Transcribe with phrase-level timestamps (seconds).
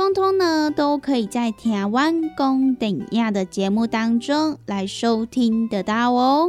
[0.00, 6.48] 通通呢，都可以在台湾公等亚的节目当中来收听得到哦。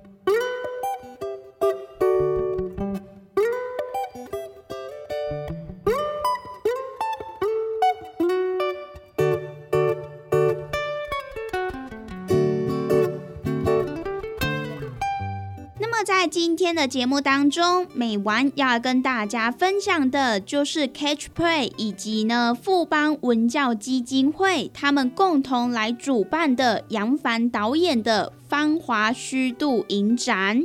[16.31, 30.63] 今天的节目当中，美玩要跟大家分享的就是 Catch Play 以及呢富邦文教基金会他们共同来主办的杨凡导演的《芳华虚度》影展。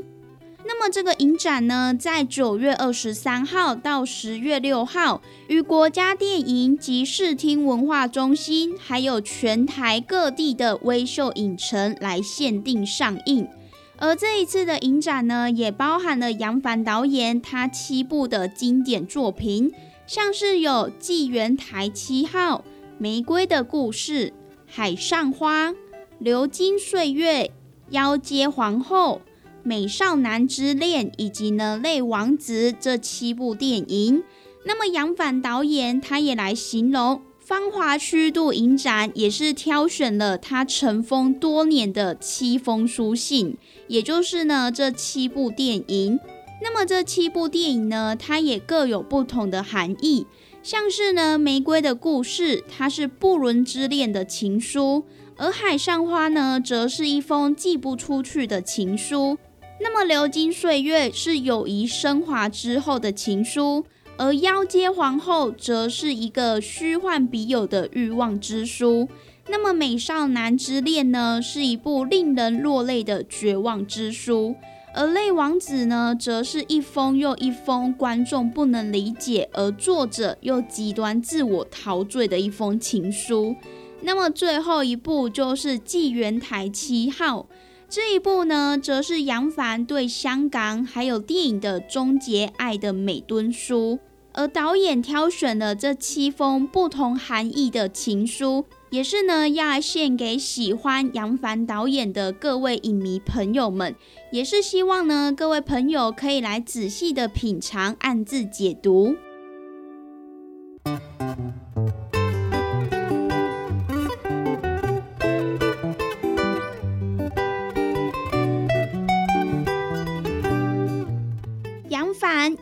[0.64, 13.48] 那么这个影展呢，在九月二十三号到十月六号，与国家电影及视听文化中心，还有全台各地的微秀影城来限定上映。
[13.98, 19.72] 而这一次的影展呢，也包含了杨凡导演他七部的经典作品，
[20.06, 22.58] 像是有《纪元台七号》
[22.98, 24.28] 《玫瑰的故事》
[24.66, 25.70] 《海上花》
[26.18, 27.44] 《流金岁月》
[27.88, 29.14] 《妖街皇后》
[29.62, 34.22] 《美少男之恋》以及呢《泪王子》这七部电影。
[34.64, 37.22] 那么杨凡导演他也来形容。
[37.46, 46.18] 芳华虚度影展也是挑选了他尘封多年的七封书信，也就是呢这七部电影。
[46.60, 50.26] 那么这七部电影呢，它也各有不同的含义。
[50.64, 55.04] 像是呢《玫瑰的故事》，它是不伦之恋的情书；
[55.36, 59.38] 而《海上花》呢，则是一封寄不出去的情书。
[59.80, 63.86] 那么《流金岁月》是友谊升华之后的情书。
[64.18, 69.08] 而妖阶皇后则是一个虚幻笔友的欲望之书，
[69.48, 74.56] 那么美少男之恋呢，是一部令人落泪的绝望之书，
[74.94, 83.54] 而泪王子呢，则是一封又一封观众不能理解，而作者又极端自我陶醉的一封情书。
[84.00, 87.46] 那么最后一部就是纪元台七号，
[87.88, 93.98] 这一部呢，则是杨凡对香港还有电影的终结爱的美敦书。
[94.32, 103.94] 而导演挑选的这七封不同含义的情书，也是呢要献给喜欢杨凡导演的各位影迷朋友们，
[104.30, 109.16] 也是希望呢各位朋友可以来仔细的品尝，暗自解读。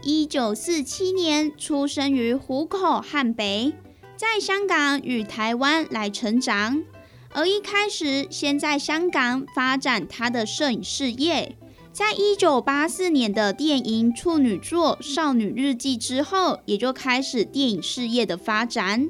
[0.02, 3.72] 一九四七年出生于湖口汉北，
[4.16, 6.82] 在香港与台湾来成长。
[7.30, 11.56] 而一开始先在香港发展他的摄影事业，
[11.92, 19.08] 在一九八四年的电影处女作《少女日记》之后，也就开始电影事业的发展。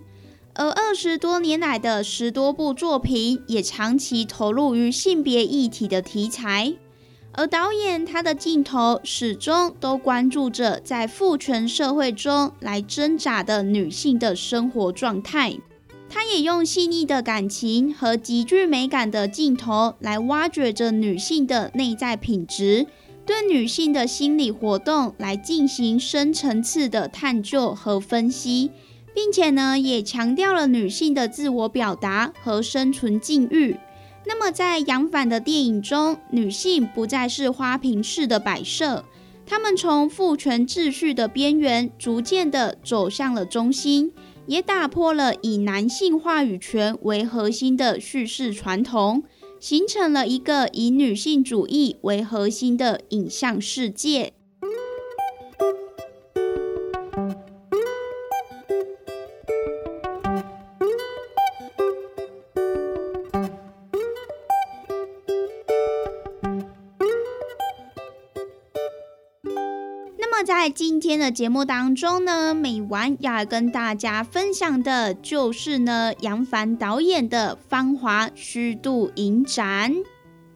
[0.54, 6.74] 而二十多年来的十多部作品，也长期投入于性别议题的题材。
[7.36, 15.58] 而导演他的镜头始终都关注着在父权社会中来挣扎的女性的生活状态，
[16.08, 22.86] 他也用细腻的感情和极具美感的镜头来挖掘着女性的内在品质，
[23.26, 28.70] 对女性的心理活动来进行深层次的探究和分析，
[29.12, 33.76] 并且呢，也强调了女性的自我表达和生存境遇。
[34.26, 39.04] 那么，在杨凡的电影中，女性不再是花瓶式的摆设，
[39.46, 44.12] 她们从父权秩序的边缘逐渐的走向了中心，
[44.46, 49.22] 也打破了以男性话语权为核心的叙事传统，
[49.60, 54.32] 形成了一个以女性主义为核心的影像世界。
[70.64, 79.92] 在今天的节目当中呢，美完要来跟大家分享的就是呢杨凡导演的《芳华虚度影展》。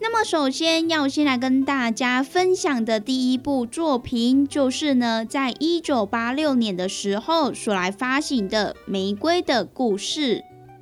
[0.00, 10.36] 那么，首先要先来跟大家分享的第一部作品，就是呢在一九八六年的时候所来发行的《玫瑰的故事》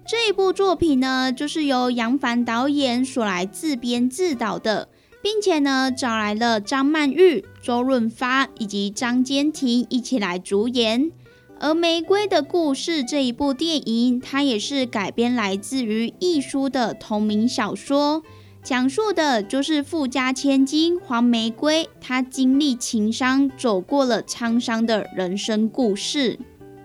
[0.07, 4.87] 这一部作品呢，就是由杨凡导演所来自编自导的。
[5.27, 11.11] 并且呢，找来了张曼玉、周润发以及张坚庭一起来主演。
[11.59, 18.23] 而《玫瑰的故事》这一部电影，它也是改编来自于一书的同名小说，
[18.63, 26.39] 讲述的就是富家千金黄玫瑰，她经历情伤，走过了沧桑的人生故事。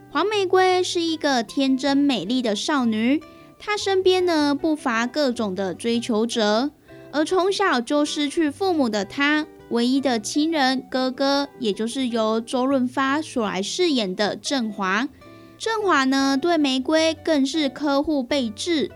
[0.09, 3.21] 黄玫瑰是一个天真美丽的少女，
[3.59, 6.71] 她身边呢不乏各种的追求者。
[7.11, 15.07] 而从小就失去父母的他，唯一的亲人哥哥，也就是由周润发所来饰演的振华。
[15.57, 18.89] 振华呢，对玫瑰更是呵护备至，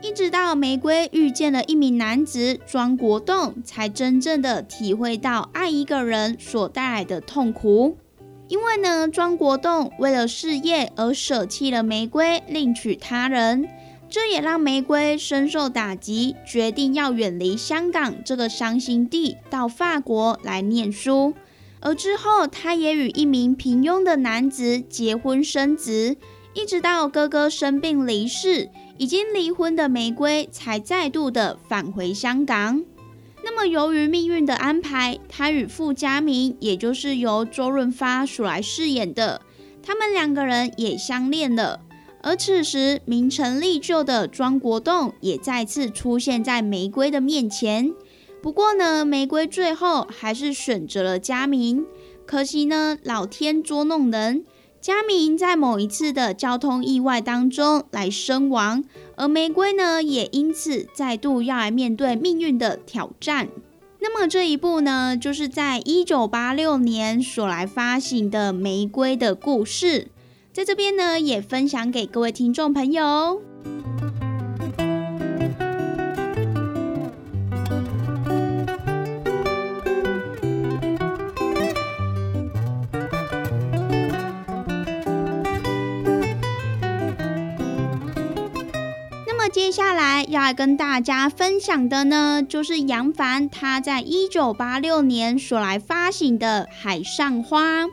[0.00, 7.96] 一直到玫瑰遇见了一名男子庄国栋，才真正的体会到爱一个人所带来的痛苦。
[8.48, 13.68] 因为呢，庄国栋为了事业而舍弃了玫瑰，另娶他人。
[14.12, 21.32] 这也让玫瑰深受打击，决定要远离香港这个伤心地，到法国来念书。
[21.80, 26.14] 而之后，他也与一名平庸的男子结婚生子，
[26.52, 28.68] 一直到哥哥生病离世，
[28.98, 32.84] 已经离婚的玫瑰才再度的返回香港。
[33.42, 39.40] 那么，由于命运的安排，他与傅家明，也就是由周润发所来饰演的，
[39.82, 41.80] 他们两个人也相恋了。
[42.22, 47.92] 而此时，名成利就的庄国栋也再次出现在玫瑰的面前。
[48.40, 51.84] 不过呢，玫瑰最后还是选择了佳明。
[52.24, 54.44] 可惜呢，老天捉弄人，
[54.80, 58.84] 佳明在某一次的交通意外当中来身亡，
[59.16, 63.48] 而玫瑰呢，也因此再度要来面对命运的挑战。
[64.00, 70.00] 那么这一部呢，就是在一九八六年所来发行的《玫瑰的故事》。
[70.52, 73.40] 在这边呢，也分享给各位听众朋友。
[89.26, 97.84] 那么接下来要来跟大家分享的呢，就是杨凡他在一九八六年所来发行的《海上花》。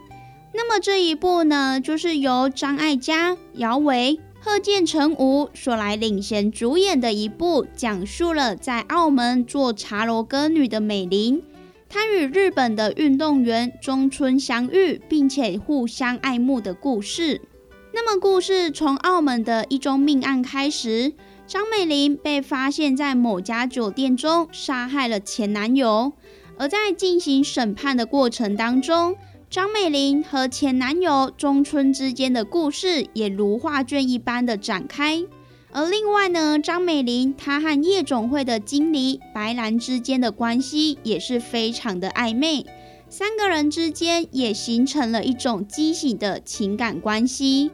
[0.61, 11.41] 那么这一部呢，就是由张艾嘉、姚维、贺建成武所来领衔主演的一部，讲述了在澳门做茶楼歌女的美玲，
[11.87, 17.39] 她与日本的运动员中村相遇，并且互相爱慕的故事。
[17.93, 21.13] 那么故事从澳门的一宗命案开始，
[21.47, 26.11] 张美玲被发现在某家酒店中杀害了前男友，
[26.57, 29.15] 而在进行审判的过程当中。
[29.49, 35.25] 张美玲和前男友中村之间的故事也如画卷一般的展开，
[35.71, 42.63] 而另外呢，张美玲她和夜总会的经理白兰之间的关系也是非常的暧昧，
[43.09, 47.71] 三个人之间也形成了一种畸形的情感关系。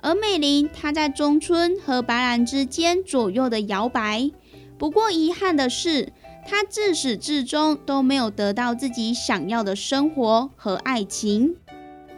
[0.00, 4.30] 而美玲她在中村和白兰之间左右的摇摆，
[4.78, 6.10] 不过遗憾的是。
[6.50, 11.56] 他自始至终都没有得到自己想要的生活和爱情。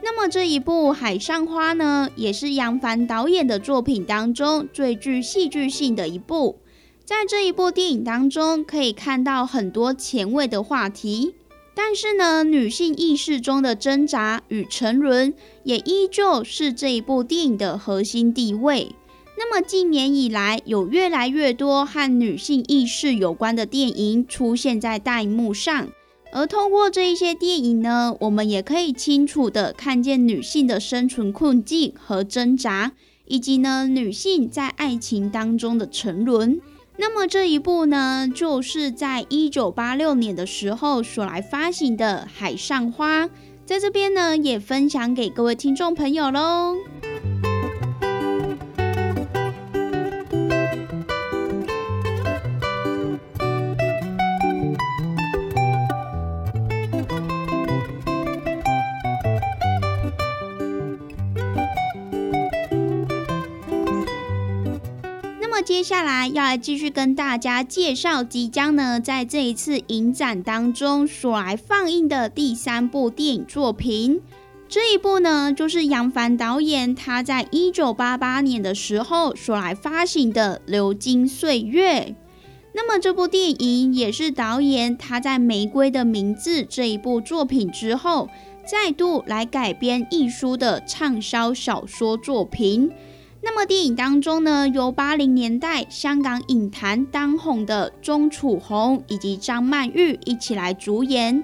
[0.04, 6.60] 那么这一部《海上花》呢，也是杨凡导演的作品当中最具戏剧性的一部。
[7.04, 11.34] 在这一部电影当中，可以看到很多前卫的话题，
[11.74, 15.34] 但是呢，女性意识中的挣扎与沉沦，
[15.64, 18.94] 也依旧是这一部电影的核心地位。
[19.42, 25.88] 那么近年以来，有越来越多和女性意识有关的电影出现在大荧幕上，
[26.30, 32.92] 而通过这一些电影呢，我们也可以清楚的看见女性的生存困境和挣扎，
[33.24, 36.60] 以及呢女性在爱情当中的沉沦。
[36.98, 43.26] 那么这一部呢，就是在一九八六年的时候所来发行的《海上花》，
[43.64, 46.76] 在这边呢也分享给各位听众朋友喽。
[65.62, 74.22] 接下来要来继续跟大家介绍即将呢在这一次影展当中所来放映的第三部电影作品。
[74.68, 82.00] 这一部呢就是杨凡导演他在一九八八年的时候所来发行的《流金岁月》。
[82.72, 88.28] 那么这部电影也是导演他在《玫瑰的名字》这一部作品之后，
[88.64, 92.90] 再度来改编一书的畅销小说作品。
[93.42, 101.42] 那么电影当中呢，由八零年代香港影坛当红的钟楚红以及张曼玉一起来主演，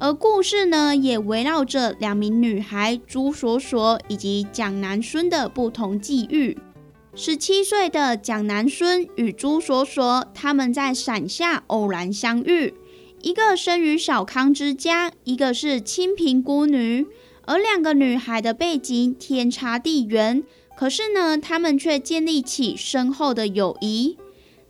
[0.00, 6.58] 而故事呢也围绕着两名女孩朱锁锁以及蒋南孙的不同际遇。
[7.14, 12.74] 十七岁的蒋南孙与朱锁锁，他们在伞下偶然相遇，
[13.22, 17.06] 一个生于小康之家，一个是清贫孤女，
[17.46, 20.42] 而两个女孩的背景天差地远。
[20.78, 24.16] 可是呢，他们却建立起深厚的友谊。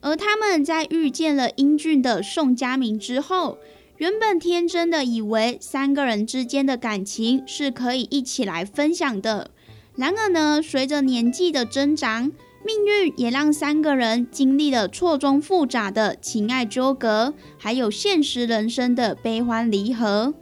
[0.01, 3.59] 而他们在遇见了英俊的宋佳明之后，
[3.99, 9.51] 原本天真的以为三个人之间的感情是可以一起来分享的。
[9.97, 12.33] 然而呢，随着年纪的增长，
[12.65, 20.33] 命运也让三个人经历了错综复杂的情爱纠葛，还有现实人生的悲欢离合。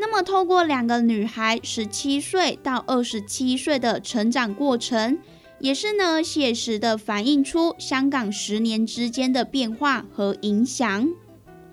[0.00, 5.18] 那么，透过两个女孩十七岁到二十七岁的成长过程，
[5.58, 11.06] 也是呢写实的反映出香港十年之间的变化和影响。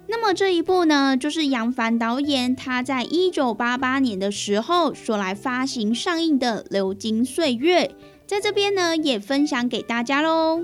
[0.10, 7.86] 那么这一部呢，就是杨凡导演他在一九八八年的时候所来发行上映的《流金岁月》，
[8.25, 10.62] 在这边呢也分享给大家喽。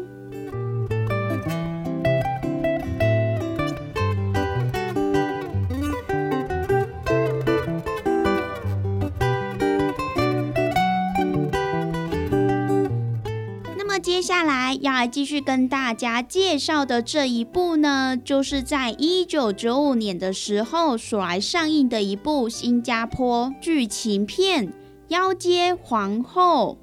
[14.24, 24.68] 下来要来继续跟大家介绍的这一部呢，就是在一九九五年的时候所来上映的一部新加坡剧情片
[25.10, 26.78] 《妖街皇后》。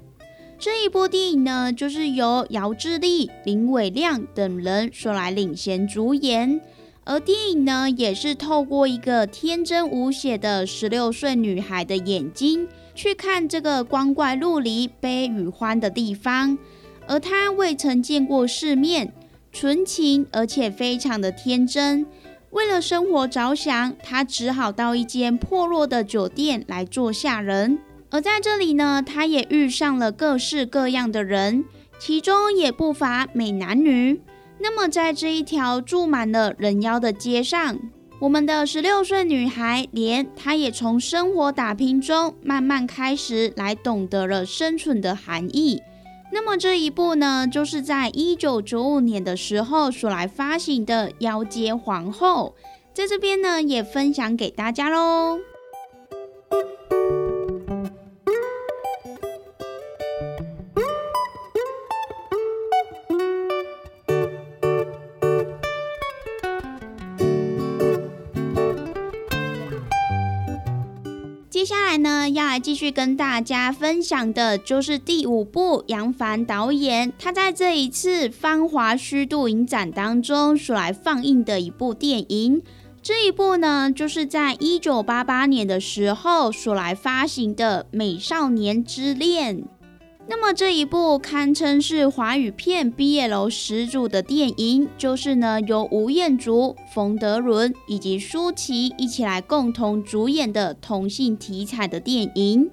[0.59, 6.61] 这一部电影呢，就是由姚志力、林伟亮等人所来领衔主演，
[7.05, 16.59] 而电影呢，也是透过一个天真无邪的十六岁女孩的眼睛，去看这个光怪陆离、悲与欢的地方。
[17.11, 19.11] 而他未曾见过世面，
[19.51, 22.05] 纯情而且非常的天真。
[22.51, 27.79] 为了生活着想，他只好到一间破落的酒店来做下人。
[28.11, 31.65] 而在这里呢，他也遇上了各式各样的人，
[31.99, 34.21] 其中也不乏美男女。
[34.59, 37.77] 那么，在这一条住满了人妖的街上，
[38.19, 45.81] 我们的十六岁女孩莲，她也从生活打拼中慢慢开始来懂得了生存的含义。
[46.33, 52.55] 那么这一部呢，就是在一九九五年的时候所来发行的《妖街皇后》，
[52.95, 55.50] 在这边呢也分享给大家喽。
[72.01, 82.61] 呢，要来继续跟大家分享的，就是第五部杨凡导演他在这一次芳华虚度影展当中所来放映的一部电影。
[83.01, 89.57] 这一部呢，就是在一九八八年的时候所来发行的《美少年之恋》。
[90.27, 102.69] 那么这一部堪称是华语片毕业楼始祖的电影，就是呢由吴彦祖、冯德伦以及舒淇一起来共同主演的同性题材的电影。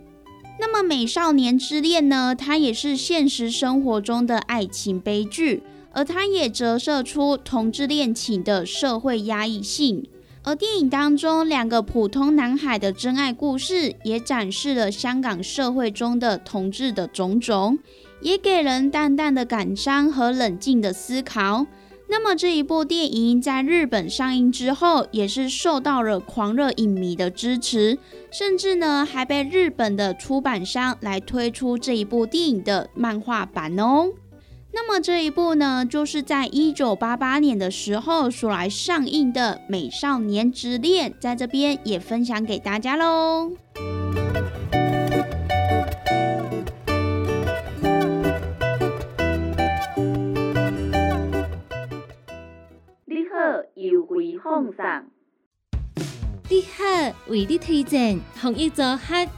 [0.60, 5.62] 那么《美少年之恋》呢，它也是现实生活中的爱情悲剧，
[5.92, 10.06] 而它也折射出同志恋情的社会压抑性。
[10.48, 17.78] 而电影当中两个普通男孩的真爱故事，也展示了香港社会中的同志的种种，
[18.22, 21.66] 也给人淡淡的感伤和冷静的思考。
[22.08, 27.98] 那么这一部电影在日本上映之后，也是受到了狂热影迷的支持，
[28.30, 34.06] 甚至呢还被日本的出版商来推出这一部电影的漫画版哦。
[34.70, 43.52] 那么这一部呢，就是在一九八八年的时候所来上映的《美少年之恋》，在这边也分享给大家喽。
[53.04, 53.38] 你好
[53.74, 54.84] 优惠放送，
[56.50, 59.28] 你好，为你推荐红衣组合，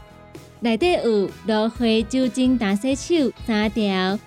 [0.60, 4.18] 内底有芦荟酒精打洗手三条，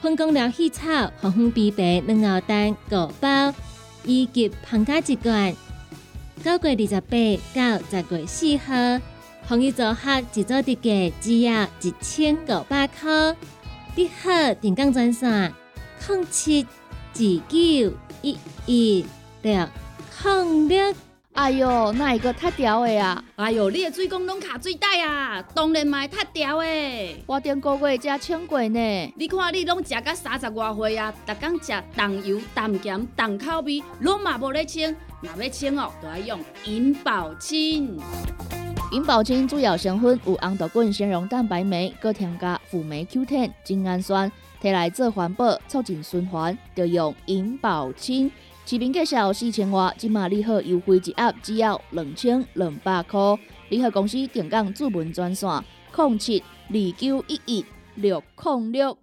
[0.00, 3.52] 分工疗气草红红枇杷两熬蛋五包，
[4.04, 5.54] 以及胖加一罐。
[6.44, 7.16] 九月二十八
[7.54, 9.02] 到十月四号，
[9.48, 13.34] 红衣组合一组特价只要一千五百块。
[13.94, 15.52] 你好，电工专线：
[16.08, 16.62] 零七
[17.14, 19.06] 二九一一。
[19.42, 19.68] 六
[20.20, 20.92] 空六，
[21.36, 23.22] 哎哟，那一个太屌的啊！
[23.36, 27.24] 哎哟，你的水工拢卡水袋啊，当然嘛太屌的。
[27.26, 29.12] 我顶个月才称过呢。
[29.16, 34.96] 你看你拢食到三十外岁啊，逐天食重油、重咸、重口味，拢嘛无咧称。
[35.20, 38.00] 若要称哦，就要用银保清。
[38.90, 48.32] 银保清主要成分有红豆滚、纤溶蛋白酶，搁添加辅酶 Q10、精氨酸，摕来做环保、促进循环，就用银保清。
[48.68, 53.20] 市面介绍四千瓦，今马利好优惠一盒只要两千两百块。
[53.68, 55.48] 利好公司定岗主文专线：
[55.96, 58.98] 零七二九一一六零六。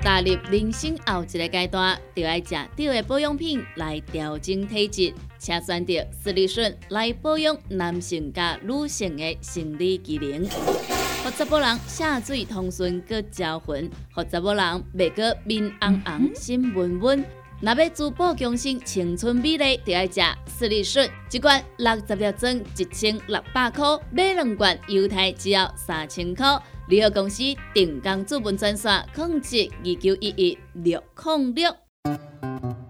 [0.00, 10.48] 踏入人生后一个阶段，就要食对的保养品来调整体质，请选择斯利顺来保养男性加女性的生理机能。
[11.22, 17.22] 或者某人下水通顺个招魂，或者某人袂个面红红心温温。
[17.62, 26.46] 若要珠宝更新青春美丽，就要食斯利顺，一罐六十粒装，一千六百块；买两罐，犹太只要三千块。
[26.88, 27.42] 联合公司
[27.74, 32.89] 定岗资本专线：控制二九一一六零六。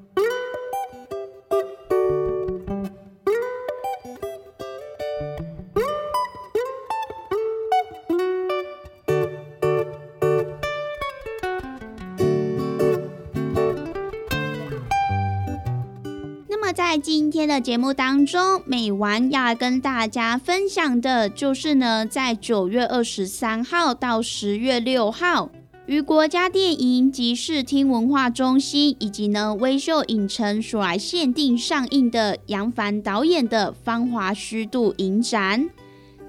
[17.01, 25.49] 今天的节目当中，美完要跟大家分享的就是呢，在九月二十三号到十月六号，
[25.87, 35.67] 于国家电影及视听文化中心以及呢微秀影城所来限定上映的杨凡导演的《芳华虚度》影展。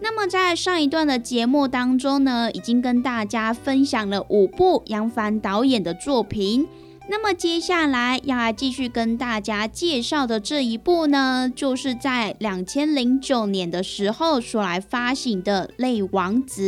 [0.01, 6.67] 那么在上一段的节目当中呢，已经跟大家分享了五部杨凡导演的作品。
[7.09, 16.63] 那么接下来要来继续跟大家介绍的这一部呢，就是在两千零九年的时候所来发行的《泪王子》。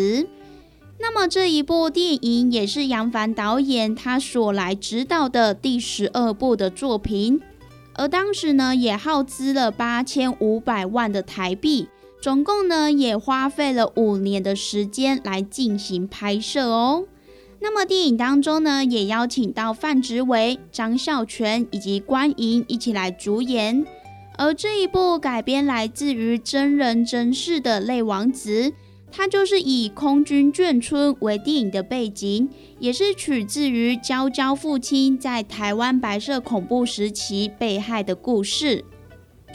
[1.01, 7.41] 那么这一部电影也是杨凡导演他所来指导的第十二部的作品，
[7.95, 11.89] 而当时呢也耗资了八千五百万的台币，
[12.21, 17.05] 总共呢也花费了五年的时间来进行拍摄哦。
[17.65, 23.87] 那么电影当中呢，也邀请到范植伟、张孝全以及关莹一起来主演。
[24.37, 28.69] 而这一部改编来自于真人真事的《泪王子》，
[29.11, 38.85] 它就是以空军眷村为电影的背景，也是取自于娇娇父亲在台湾白色恐怖时期被害的故事。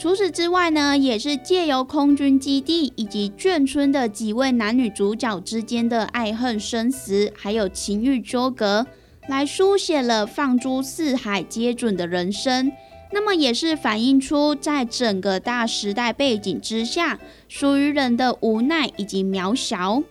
[0.00, 8.86] 除此之外呢，也是借由空军基地以及眷村的几位男女主角之间的爱恨生死，还有情欲纠葛，
[9.28, 12.72] 来书写了放诸四海皆准的人生。
[13.12, 20.02] 那么也是反映出在整个大时代背景之下，属于人的无奈以及渺小。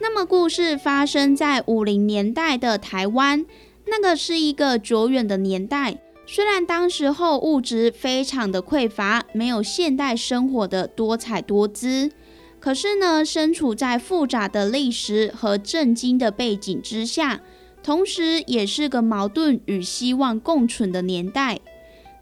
[0.00, 3.46] 那么故事发生在五零年代的台湾，
[3.86, 5.98] 那个是一个久远的年代。
[6.28, 12.10] 虽然当时候物质非常的匮乏，没有现代生活的多彩多姿，
[12.58, 17.40] 可是呢，身处在复杂的历史和震惊的背景之下，
[17.80, 21.60] 同时也是个矛盾与希望共存的年代。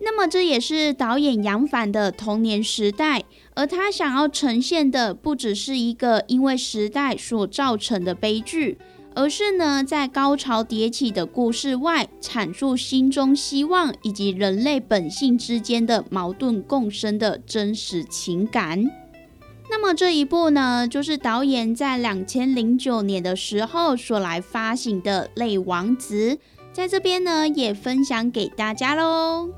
[0.00, 8.76] 那么，这也是导演杨凡的童年时代，而他想要呈现的，不只是一个因为时代所造成的悲剧。
[9.14, 18.84] 而是呢，在高潮迭起的故事外，阐述心中希望以及人类本性之间的矛盾共生的真实情感。
[19.70, 26.34] 那么这一部呢，就是导演在两千零九年的时候所来发行的《泪王子》，
[26.72, 29.48] 在这边呢也分享给大家喽。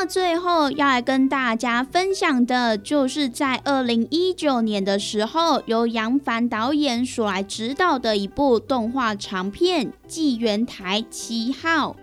[0.00, 11.96] 那最后要来跟大家分享的，就是在二零一九年的时候，由杨凡导演所来指导的一部动画长片《纪元台七号》。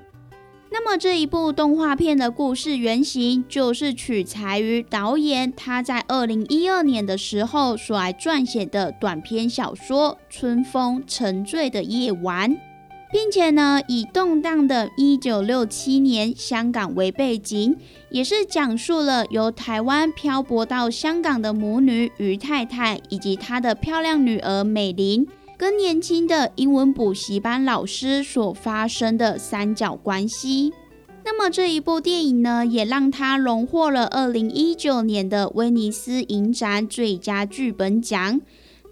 [0.69, 12.51] 那么这一部动画片的故事原型，就是取材于导演他在二零一二年的时候所来撰写的短篇小说《春风沉醉的夜晚》。
[13.11, 17.77] 并且呢，以动荡的1967年香港为背景，
[18.09, 25.25] 也是讲述了由台湾漂泊到香港的母女于太太，以及她的漂亮女儿美玲，
[25.57, 30.73] 跟年轻的英文补习班老师所发生的三角关系。
[31.23, 38.41] 那么这一部电影呢，也让他荣获了2019年的威尼斯影展最佳剧本奖。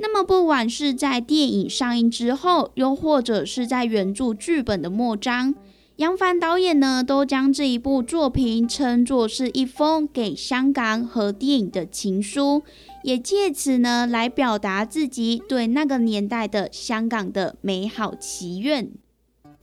[0.05, 5.55] 那么，不管是在电影上映之后，又或者是在原著剧本的末章，
[5.95, 12.63] 杨凡导演呢，都将这一部作品称作是一封给香港和电影的情书，
[13.03, 18.91] 也借此呢，来表达自己对那个年代的香港的美好祈愿。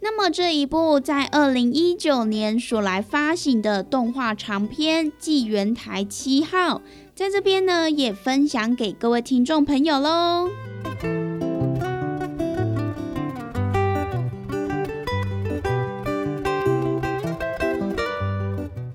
[0.00, 6.78] 那么，这一部在二零一九年所来发行的动画长片《纪元台七号》。
[7.20, 10.48] 在这边呢，也分享给各位听众朋友喽。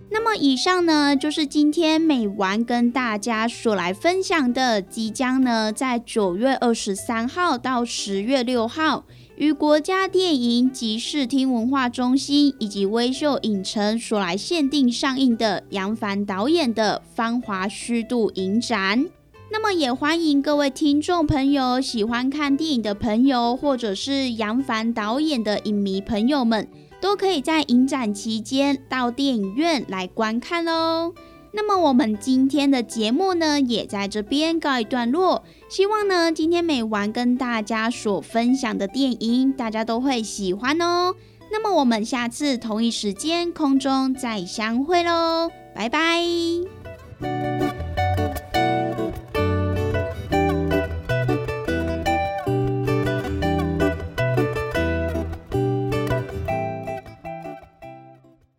[0.09, 9.05] 那么以上呢，就是今天美完跟大家所来分享的，即将呢在九月二十三号到十月六号。
[9.37, 19.05] 与国家电影及视听文化中心以及微秀影城所来限定上映的杨凡导演的《芳华虚度》影展，
[19.51, 26.65] 那么也欢迎各位听众朋友、喜欢看电影的朋友，或者是杨凡导演的影迷朋友们，
[27.01, 31.11] 都可以在影展期间到电影院来观看哦。
[31.55, 35.41] 那么我们今天的节目呢，也在这边告一段落。
[35.69, 41.15] 希望呢，今天每晚跟大家所分享的电影，大家都会喜欢哦。
[41.49, 46.19] 那么我们下次同一时间空中再相会喽，拜拜。